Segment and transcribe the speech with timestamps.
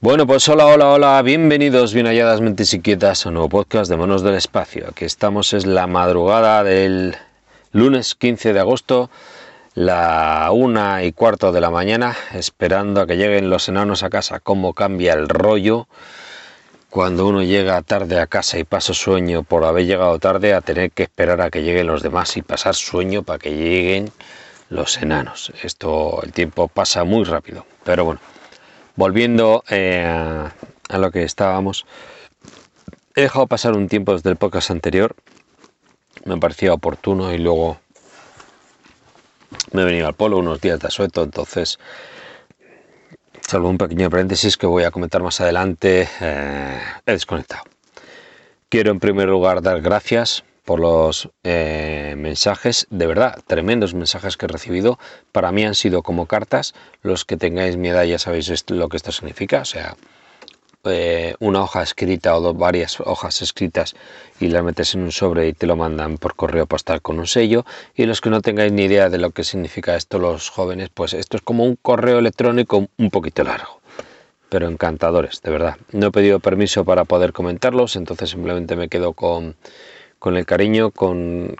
[0.00, 3.96] Bueno, pues hola, hola, hola, bienvenidos, bien halladas mentes inquietas a un nuevo podcast de
[3.96, 4.86] Manos del Espacio.
[4.88, 7.16] Aquí estamos, es la madrugada del
[7.72, 9.10] lunes 15 de agosto,
[9.74, 14.38] la una y cuarto de la mañana, esperando a que lleguen los enanos a casa.
[14.38, 15.88] Cómo cambia el rollo
[16.90, 20.92] cuando uno llega tarde a casa y pasa sueño por haber llegado tarde a tener
[20.92, 24.12] que esperar a que lleguen los demás y pasar sueño para que lleguen
[24.70, 25.52] los enanos.
[25.64, 28.20] Esto, el tiempo pasa muy rápido, pero bueno
[28.98, 31.86] volviendo eh, a lo que estábamos,
[33.14, 35.14] he dejado pasar un tiempo desde el podcast anterior,
[36.24, 37.78] me parecía oportuno y luego
[39.70, 41.78] me he venido al polo unos días de asueto, entonces,
[43.40, 47.62] salvo un pequeño paréntesis que voy a comentar más adelante, eh, he desconectado.
[48.68, 54.44] Quiero en primer lugar dar gracias por los eh, mensajes, de verdad, tremendos mensajes que
[54.44, 54.98] he recibido.
[55.32, 56.74] Para mí han sido como cartas.
[57.00, 59.62] Los que tengáis mi edad ya sabéis lo que esto significa.
[59.62, 59.96] O sea,
[60.84, 63.94] eh, una hoja escrita o dos, varias hojas escritas
[64.40, 67.26] y las metes en un sobre y te lo mandan por correo postal con un
[67.26, 67.64] sello.
[67.94, 71.14] Y los que no tengáis ni idea de lo que significa esto, los jóvenes, pues
[71.14, 73.80] esto es como un correo electrónico un poquito largo.
[74.50, 75.78] Pero encantadores, de verdad.
[75.92, 79.56] No he pedido permiso para poder comentarlos, entonces simplemente me quedo con
[80.18, 81.56] con el cariño, con,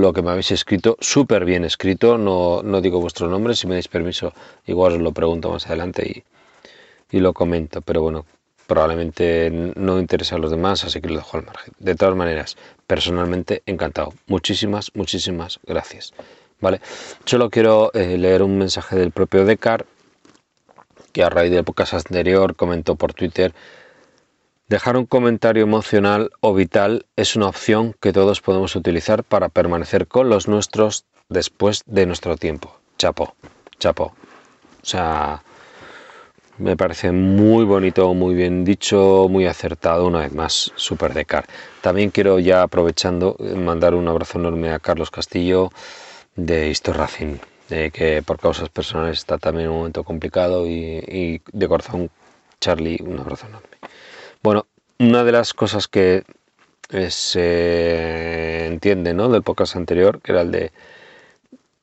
[0.00, 3.74] lo que me habéis escrito, súper bien escrito, no, no, digo vuestro nombre, si me
[3.74, 4.32] dais permiso,
[4.66, 6.24] igual os lo pregunto más adelante
[7.10, 8.26] y, y lo comento, pero bueno,
[8.66, 11.74] probablemente no interesa a los demás, así que lo dejo al margen.
[11.78, 14.12] De todas maneras, personalmente encantado.
[14.28, 16.12] Muchísimas, muchísimas gracias.
[16.60, 16.80] ¿Vale?
[17.24, 19.86] Solo quiero eh, leer un mensaje del propio Decar,
[21.12, 23.52] que a raíz del podcast anterior comentó por Twitter
[24.70, 30.06] Dejar un comentario emocional o vital es una opción que todos podemos utilizar para permanecer
[30.06, 32.76] con los nuestros después de nuestro tiempo.
[32.96, 33.34] Chapo,
[33.80, 34.14] chapo.
[34.80, 35.42] O sea,
[36.58, 41.46] me parece muy bonito, muy bien dicho, muy acertado, una vez más, super de car.
[41.80, 45.70] También quiero ya aprovechando mandar un abrazo enorme a Carlos Castillo
[46.36, 47.38] de Histor Racing,
[47.68, 52.08] que por causas personales está también en un momento complicado y de corazón,
[52.60, 53.68] Charlie, un abrazo enorme.
[54.42, 54.66] Bueno,
[54.98, 56.24] una de las cosas que
[56.90, 59.28] eh, se entiende ¿no?
[59.28, 60.72] del podcast anterior, que era el de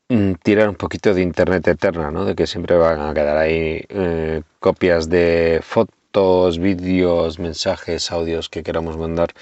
[0.10, 2.26] mm, tirar un poquito de internet eterna, ¿no?
[2.26, 8.64] de que siempre van a quedar ahí eh, copias de fotos, vídeos, mensajes, audios que
[8.64, 9.34] queramos mandar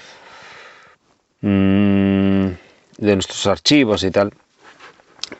[1.40, 2.48] mm,
[2.98, 4.32] de nuestros archivos y tal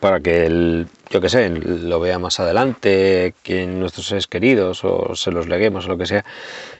[0.00, 5.14] para que el, yo que sé, lo vea más adelante, que nuestros seres queridos o
[5.14, 6.24] se los leguemos o lo que sea.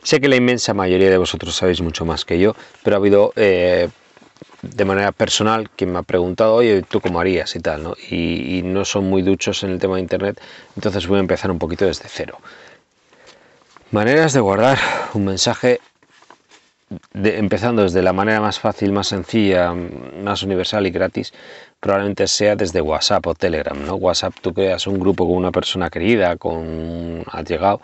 [0.02, 3.32] Sé que la inmensa mayoría de vosotros sabéis mucho más que yo, pero ha habido
[3.36, 3.88] eh,
[4.62, 7.82] de manera personal quien me ha preguntado, oye, ¿tú cómo harías y tal?
[7.82, 7.94] ¿no?
[8.10, 10.40] Y, no son muy duchos en el tema de Internet,
[10.74, 12.38] entonces voy a empezar un poquito desde cero.
[13.92, 14.78] Maneras de guardar
[15.14, 15.80] un mensaje
[17.24, 21.32] empezando desde la manera más fácil, más sencilla, más universal y gratis,
[21.80, 23.76] probablemente sea desde WhatsApp o Telegram.
[23.84, 23.94] ¿no?
[23.94, 27.80] WhatsApp tú creas un grupo con una persona querida, con un llegado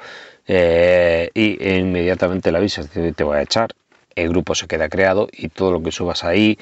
[0.47, 3.71] eh, y inmediatamente le avisas, te voy a echar,
[4.15, 6.59] el grupo se queda creado y todo lo que subas ahí,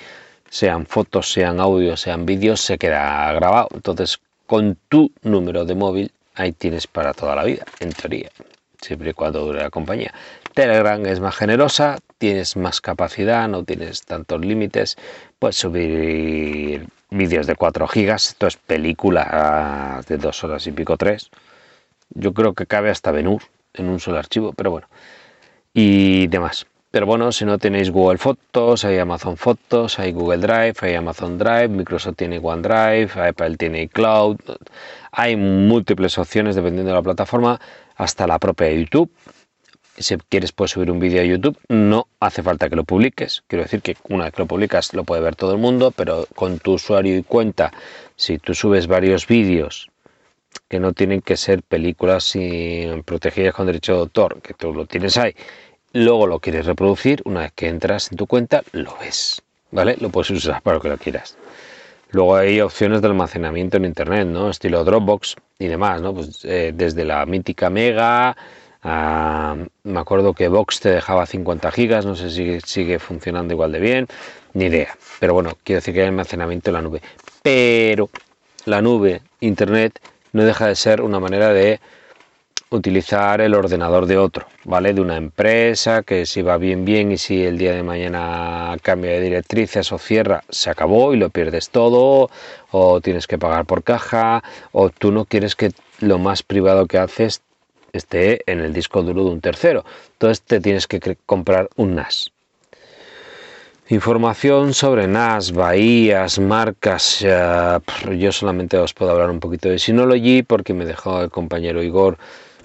[0.48, 3.68] sean fotos, sean audios, sean vídeos, se queda grabado.
[3.74, 8.30] Entonces, con tu número de móvil, ahí tienes para toda la vida, en teoría,
[8.80, 10.12] siempre y cuando dure la compañía.
[10.54, 14.98] Telegram es más generosa, tienes más capacidad, no tienes tantos límites,
[15.38, 21.30] puedes subir vídeos de 4 gigas, esto es película de 2 horas y pico 3.
[22.10, 23.42] Yo creo que cabe hasta Benur
[23.72, 24.88] en un solo archivo, pero bueno.
[25.72, 26.66] Y demás.
[26.90, 31.38] Pero bueno, si no tenéis Google Fotos, hay Amazon Fotos, hay Google Drive, hay Amazon
[31.38, 34.36] Drive, Microsoft tiene OneDrive, Apple tiene iCloud.
[35.12, 37.58] Hay múltiples opciones dependiendo de la plataforma,
[37.96, 39.10] hasta la propia YouTube
[40.00, 43.42] si quieres puedes subir un vídeo a YouTube, no hace falta que lo publiques.
[43.46, 46.26] Quiero decir que una vez que lo publicas lo puede ver todo el mundo, pero
[46.34, 47.72] con tu usuario y cuenta,
[48.16, 49.90] si tú subes varios vídeos
[50.68, 54.86] que no tienen que ser películas sin protegidas con derecho de autor, que tú lo
[54.86, 55.34] tienes ahí,
[55.92, 59.96] luego lo quieres reproducir, una vez que entras en tu cuenta, lo ves, ¿vale?
[60.00, 61.36] Lo puedes usar para lo que lo quieras.
[62.12, 64.50] Luego hay opciones de almacenamiento en internet, ¿no?
[64.50, 66.12] Estilo Dropbox y demás, ¿no?
[66.12, 68.36] Pues eh, desde la mítica Mega,
[68.82, 73.80] me acuerdo que Vox te dejaba 50 gigas, no sé si sigue funcionando igual de
[73.80, 74.06] bien,
[74.54, 74.96] ni idea.
[75.18, 77.02] Pero bueno, quiero decir que hay almacenamiento en la nube.
[77.42, 78.10] Pero
[78.64, 80.00] la nube, internet,
[80.32, 81.80] no deja de ser una manera de
[82.70, 84.94] utilizar el ordenador de otro, ¿vale?
[84.94, 89.10] De una empresa que si va bien, bien y si el día de mañana cambia
[89.10, 92.30] de directrices o cierra, se acabó y lo pierdes todo,
[92.70, 96.98] o tienes que pagar por caja, o tú no quieres que lo más privado que
[96.98, 97.42] haces
[97.92, 99.84] esté en el disco duro de un tercero.
[100.12, 102.32] Entonces te tienes que comprar un NAS.
[103.88, 107.18] Información sobre NAS, bahías, marcas.
[107.20, 112.16] yo solamente os puedo hablar un poquito de Synology porque me dejó el compañero Igor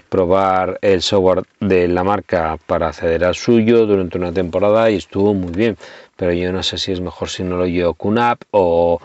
[0.08, 5.34] probar el software de la marca para acceder al suyo durante una temporada y estuvo
[5.34, 5.76] muy bien.
[6.16, 9.00] Pero yo no sé si es mejor si no lo llevo QNAP o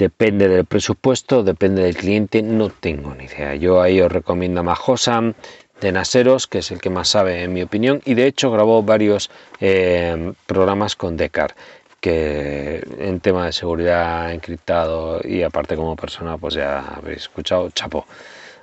[0.00, 3.54] depende del presupuesto, depende del cliente, no tengo ni idea.
[3.54, 5.34] Yo ahí os recomiendo a Majosan
[5.82, 8.82] de Naseros, que es el que más sabe en mi opinión, y de hecho grabó
[8.82, 9.30] varios
[9.60, 11.54] eh, programas con Decar
[12.00, 18.06] que en tema de seguridad encriptado y aparte como persona pues ya habéis escuchado chapo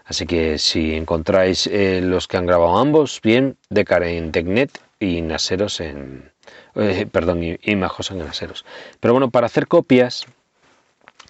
[0.06, 5.22] Así que si encontráis eh, los que han grabado ambos, bien, Decar en Tecnet y
[5.22, 6.31] Naseros en...
[6.75, 8.66] Eh, perdón, y, y Majos en Naseros.
[9.01, 10.25] Pero bueno, para hacer copias,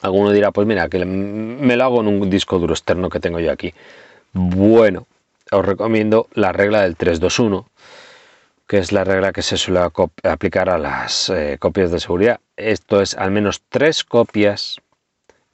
[0.02, 3.40] alguno dirá, pues mira, que me lo hago en un disco duro externo que tengo
[3.40, 3.74] yo aquí.
[4.34, 5.08] Bueno,
[5.52, 7.68] os recomiendo la regla del 321,
[8.68, 9.80] que es la regla que se suele
[10.24, 12.40] aplicar a las eh, copias de seguridad.
[12.58, 14.82] Esto es al menos tres copias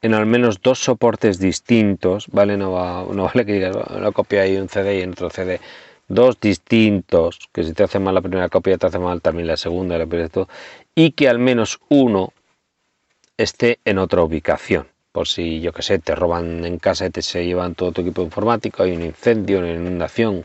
[0.01, 2.57] en al menos dos soportes distintos, ¿vale?
[2.57, 5.61] No, vale que digas, una copia y un CD y en otro CD.
[6.09, 9.55] Dos distintos, que si te hace mal la primera copia, te hace mal también la
[9.55, 10.29] segunda, la primera,
[10.93, 12.33] y que al menos uno
[13.37, 14.87] esté en otra ubicación.
[15.11, 18.01] Por si, yo que sé, te roban en casa y te se llevan todo tu
[18.01, 20.43] equipo informático, hay un incendio, una inundación,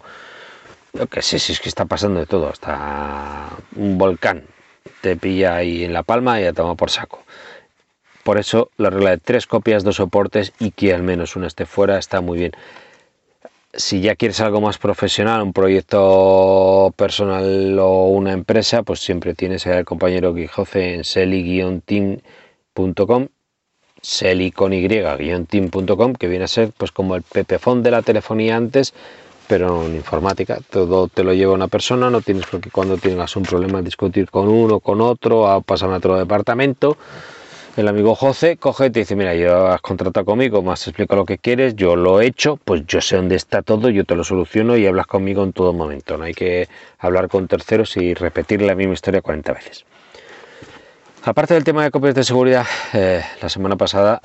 [0.93, 4.45] yo que sé, si es que está pasando de todo, hasta un volcán
[5.01, 7.23] te pilla ahí en la palma y ya toma por saco.
[8.25, 11.67] Por eso la regla de tres copias, dos soportes y que al menos uno esté
[11.67, 12.53] fuera está muy bien.
[13.73, 19.67] Si ya quieres algo más profesional, un proyecto personal o una empresa, pues siempre tienes
[19.67, 21.05] al compañero Quijote en
[22.79, 23.29] seli-team.com
[24.01, 28.95] seli con y-team.com que viene a ser pues como el pepefón de la telefonía antes
[29.49, 33.35] pero en informática todo te lo lleva una persona no tienes por qué cuando tengas
[33.35, 36.97] un problema discutir con uno con otro a pasar a otro departamento
[37.77, 41.25] el amigo José coge y te dice, mira, yo has contratado conmigo, más explico lo
[41.25, 44.25] que quieres, yo lo he hecho, pues yo sé dónde está todo, yo te lo
[44.25, 46.19] soluciono y hablas conmigo en todo momento.
[46.19, 49.85] No hay que hablar con terceros y repetir la misma historia 40 veces.
[51.23, 54.23] Aparte del tema de copias de seguridad, eh, la semana pasada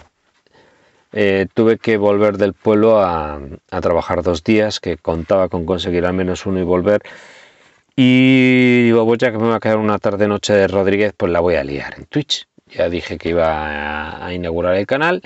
[1.11, 3.39] eh, tuve que volver del pueblo a,
[3.81, 7.01] trabajar dos días, que contaba con conseguir al menos uno y volver.
[7.95, 11.31] Y digo, pues ya que me va a quedar una tarde noche de Rodríguez, pues
[11.31, 15.21] la voy a liar en Twitch ya dije que iba a inaugurar el canal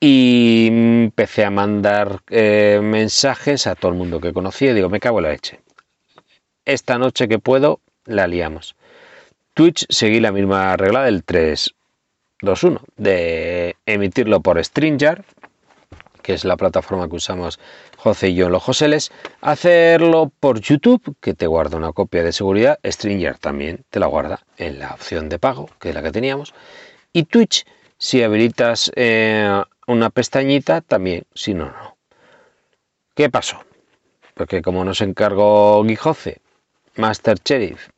[0.00, 4.74] y empecé a mandar eh, mensajes a todo el mundo que conocía.
[4.74, 5.60] Digo, me cago en la leche.
[6.64, 8.76] Esta noche que puedo, la liamos.
[9.58, 15.24] Twitch seguí la misma regla del 3-2-1, de emitirlo por StreamYard,
[16.22, 17.58] que es la plataforma que usamos
[17.96, 19.10] José y yo en los Joseles,
[19.40, 24.46] hacerlo por YouTube, que te guarda una copia de seguridad, Stringer también te la guarda
[24.58, 26.54] en la opción de pago, que es la que teníamos,
[27.12, 27.66] y Twitch,
[27.98, 31.96] si habilitas eh, una pestañita, también, si no, no.
[33.16, 33.64] ¿Qué pasó?
[34.34, 36.40] Porque como nos encargó Guijoce,
[36.94, 37.88] Master Sheriff,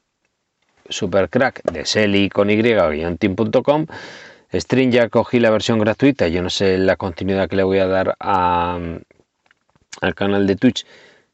[0.90, 3.86] Super Crack de Selly con y-team.com,
[4.52, 8.16] Stringer cogí la versión gratuita, yo no sé la continuidad que le voy a dar
[8.18, 9.04] al
[10.14, 10.84] canal de Twitch.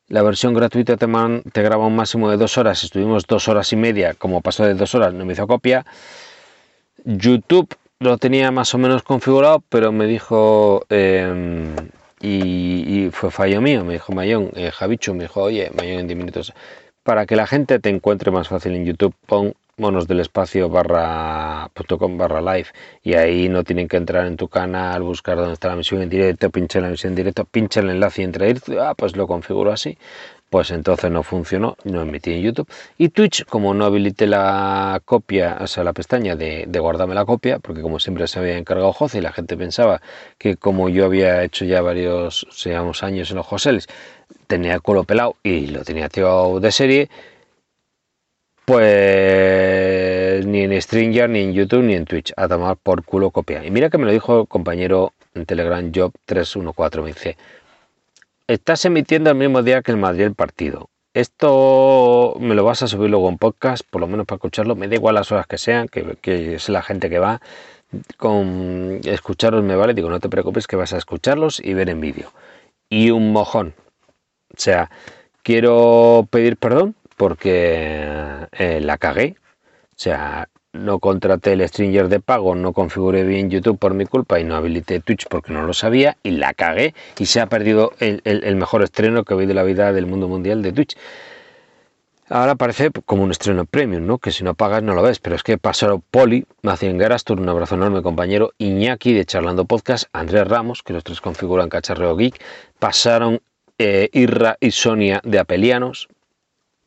[0.08, 1.06] La versión gratuita te,
[1.52, 2.84] te graba un máximo de dos horas.
[2.84, 4.14] Estuvimos dos horas y media.
[4.14, 5.84] Como pasó de dos horas, no me hizo copia.
[7.04, 11.74] YouTube lo tenía más o menos configurado, pero me dijo, em,
[12.20, 16.18] y, fue fallo mío, me dijo Mayón, eh, Javichu, me dijo, oye, Mayón en 10
[16.18, 16.52] minutos,
[17.06, 21.70] para que la gente te encuentre más fácil en YouTube, pon monos del espacio barra
[22.18, 22.68] barra live
[23.04, 26.08] y ahí no tienen que entrar en tu canal, buscar dónde está la emisión en
[26.08, 28.46] directo, pinchar la emisión en directo, pincha el enlace y entra
[28.80, 29.96] ah, pues lo configuro así.
[30.50, 32.68] Pues entonces no funcionó, no emití en YouTube.
[32.98, 37.58] Y Twitch, como no habilité la copia, o sea, la pestaña de, guardarme la copia,
[37.58, 40.00] porque como siempre se había encargado José y la gente pensaba
[40.38, 42.46] que como yo había hecho ya varios,
[43.02, 43.88] años en los Joseles,
[44.46, 47.08] tenía culo pelado y lo tenía activado de serie,
[48.66, 52.32] pues ni en Stringer, ni en YouTube, ni en Twitch.
[52.36, 53.64] A tomar por culo copia.
[53.64, 57.02] Y mira que me lo dijo el compañero en Telegram Job314.
[57.02, 57.65] Me
[58.48, 60.90] estás emitiendo el mismo día que el Madrid el partido.
[61.14, 64.76] Esto me lo vas a subir luego en podcast, por lo menos para escucharlo.
[64.76, 67.40] Me da igual las horas que sean, que, es la gente que va.
[68.18, 69.94] Con escucharlos me vale.
[69.94, 72.32] Digo, no te preocupes que vas a escucharlos y ver en vídeo.
[72.90, 73.74] Y un mojón.
[74.54, 74.90] O sea,
[75.42, 78.04] quiero pedir perdón porque
[78.52, 79.36] eh, la cagué.
[79.90, 84.38] O sea, no contraté el stringer de pago, no configuré bien YouTube por mi culpa
[84.38, 87.92] y no habilité Twitch porque no lo sabía y la cagué y se ha perdido
[87.98, 90.96] el, mejor estreno que he oído de la vida del mundo mundial de Twitch.
[92.28, 94.18] Ahora parece como un estreno premium, ¿no?
[94.18, 97.48] Que si no pagas no lo ves, pero es que pasaron Poli, Macien Garastur, un
[97.48, 102.42] abrazo enorme compañero, Iñaki de Charlando Podcast, Andrés Ramos, que los tres configuran Cacharreo Geek,
[102.80, 103.40] pasaron
[103.78, 106.08] eh, Irra y Sonia de Apelianos,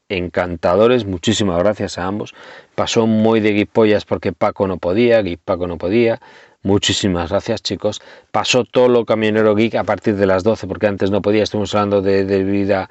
[0.09, 2.33] encantadores, muchísimas gracias a ambos.
[2.75, 6.19] Pasó muy de guipollas porque Paco no podía, Paco no podía.
[6.61, 8.01] Muchísimas gracias chicos.
[8.31, 11.73] Pasó todo lo camionero geek a partir de las 12 porque antes no podía, estuvimos
[11.73, 12.89] hablando de, de vida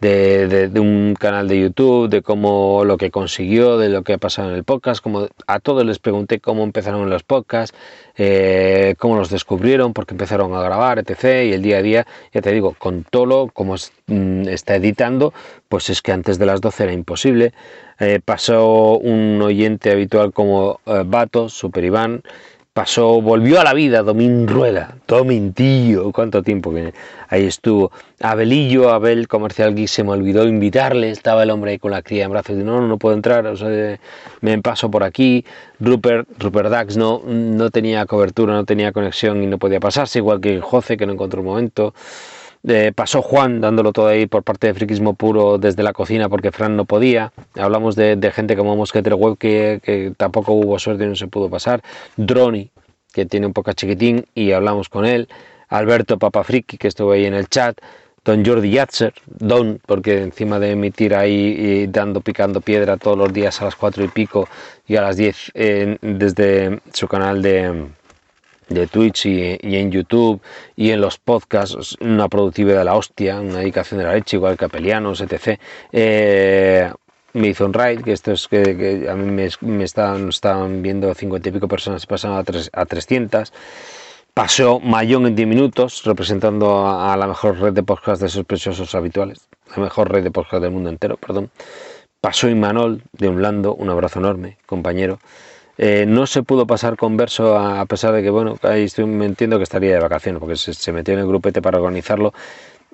[0.00, 4.50] de, un canal de YouTube, de cómo lo que consiguió, de lo que ha pasado
[4.50, 7.76] en el podcast, como a todos les pregunté cómo empezaron los podcasts,
[8.16, 11.46] eh, cómo los descubrieron, porque empezaron a grabar, etc.
[11.46, 13.74] Y el día a día, ya te digo, con Tolo, como
[14.06, 15.32] mm, está editando,
[15.68, 17.52] pues es que antes de las 12 era imposible.
[17.98, 22.22] Eh, pasó un oyente habitual como eh, Bato, Super Iván,
[22.76, 26.74] pasó, volvió a la vida Domín Rueda, Domintillo, cuánto tiempo
[27.30, 27.90] ahí estuvo.
[28.20, 32.26] Abelillo, Abel Comercial Geek, se me olvidó invitarle, estaba el hombre ahí con la cría
[32.26, 33.50] en brazos, y no, no, no puedo entrar,
[34.42, 35.42] me paso por aquí.
[35.80, 40.42] Rupert, Rupert Dax no, no tenía cobertura, no tenía conexión y no podía pasarse, igual
[40.42, 41.94] que José, que no encontró un momento.
[42.68, 46.50] Eh, pasó Juan dándolo todo ahí por parte de Friquismo Puro desde la cocina porque
[46.50, 47.32] Fran no podía.
[47.54, 51.80] Hablamos de, gente como Mosquetero Web que, tampoco hubo suerte y no se pudo pasar.
[52.16, 52.70] Droni,
[53.12, 55.28] que tiene un poco chiquitín y hablamos con él.
[55.68, 57.78] Alberto Papafriki, que estuvo ahí en el chat.
[58.24, 63.62] Don Jordi Yatzer, Don, porque encima de emitir ahí dando, picando piedra todos los días
[63.62, 64.48] a las cuatro y pico
[64.88, 65.52] y a las 10
[66.00, 67.86] desde su canal de,
[68.68, 70.40] de Twitch y, en YouTube
[70.74, 74.56] y en los podcasts, una productividad de la hostia, una dedicación de la leche, igual
[74.56, 75.58] que Apelianos, etc.
[75.92, 76.90] Eh,
[77.32, 81.48] me hizo un raid, que esto es que, a mí me, me estaban, viendo 50
[81.48, 83.52] y pico personas, pasaron a, tres, a 300.
[84.32, 89.48] Pasó Mayón en 10 minutos, representando a, la mejor red de podcast de sospechosos habituales,
[89.74, 91.50] la mejor red de podcast del mundo entero, perdón.
[92.20, 95.18] Pasó Imanol de un lando, un abrazo enorme, compañero.
[95.78, 99.26] Eh, no se pudo pasar con Verso a, pesar de que, bueno, ahí estoy, me
[99.26, 102.32] entiendo que estaría de vacaciones porque se, metió en el grupete para organizarlo.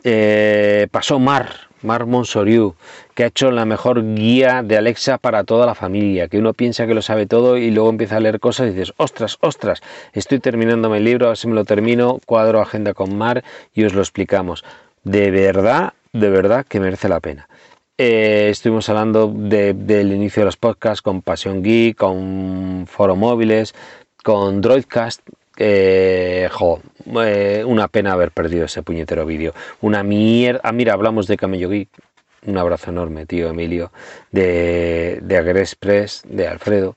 [0.04, 1.50] Eh, pasó Mar,
[1.82, 2.74] Mar Monsoriu,
[3.14, 6.86] que ha hecho la mejor guía de Alexa para toda la familia, que uno piensa
[6.88, 9.80] que lo sabe todo y luego empieza a leer cosas y dices, ostras, ostras,
[10.12, 13.84] estoy terminando mi libro, a ver si me lo termino, cuadro agenda con Mar y
[13.84, 14.64] os lo explicamos.
[15.04, 17.48] De verdad, de verdad que merece la pena.
[17.98, 23.74] Eh, estuvimos hablando del inicio de los podcasts con Pasión Geek, con Foro Móviles,
[24.22, 25.20] con Droidcast.
[25.58, 26.48] Eh,
[27.66, 29.54] una pena haber perdido ese puñetero vídeo.
[29.82, 30.60] Una mierda.
[30.64, 31.90] Ah, mira, hablamos de Camello Geek.
[32.46, 33.92] Un abrazo enorme, tío Emilio,
[34.32, 35.68] de, de
[36.24, 36.96] de Alfredo.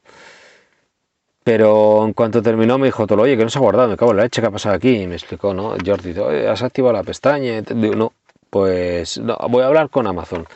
[1.44, 4.10] Pero en cuanto terminó me dijo todo, oye, que no se ha guardado, me cago
[4.12, 5.02] en la leche, ¿qué ha pasado aquí?
[5.02, 5.76] Y me explicó, ¿no?
[5.86, 6.16] Jordi,
[6.48, 7.62] ¿has activado la pestaña?
[7.70, 8.14] No,
[8.56, 10.48] pues no, voy a hablar con Amazon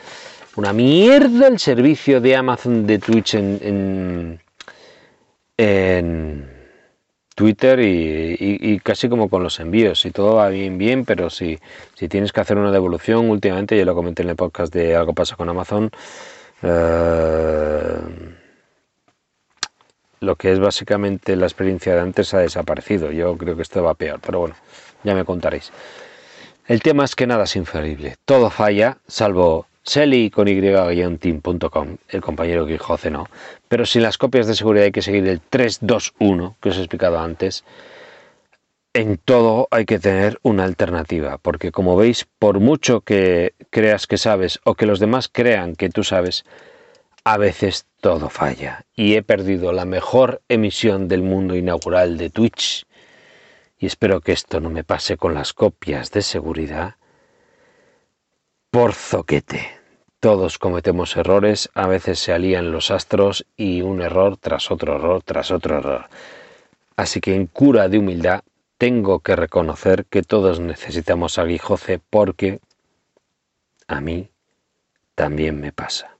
[0.56, 4.40] una mierda el servicio de Amazon de Twitch en,
[5.58, 6.50] en,
[7.34, 10.00] Twitter y, casi como con los envíos.
[10.00, 11.58] Si todo va bien, bien, pero si,
[11.94, 15.12] si tienes que hacer una devolución, últimamente, yo lo comenté en el podcast de Algo
[15.12, 15.90] pasa con Amazon,
[16.62, 17.98] eh,
[20.20, 23.12] lo que es básicamente la experiencia de antes ha desaparecido.
[23.12, 24.54] Yo creo que esto va peor, pero bueno,
[25.04, 25.70] ya me contaréis.
[26.70, 32.64] El tema es que nada es infalible, todo falla, salvo Selly con y-team.com, el compañero
[32.64, 33.26] que José no,
[33.66, 37.18] pero sin las copias de seguridad hay que seguir el 321 que os he explicado
[37.18, 37.64] antes.
[38.92, 44.16] En todo hay que tener una alternativa, porque como veis, por mucho que creas que
[44.16, 46.44] sabes o que los demás crean que tú sabes,
[47.24, 48.84] a veces todo falla.
[48.94, 52.86] Y he perdido la mejor emisión del mundo inaugural de Twitch.
[53.80, 56.96] Y espero que esto no me pase con las copias de seguridad
[58.70, 59.70] por zoquete.
[60.20, 65.22] Todos cometemos errores, a veces se alían los astros y un error tras otro error
[65.22, 66.10] tras otro error.
[66.94, 68.42] Así que en cura de humildad
[68.76, 72.60] tengo que reconocer que todos necesitamos a Guijoce porque
[73.88, 74.28] a mí
[75.14, 76.19] también me pasa.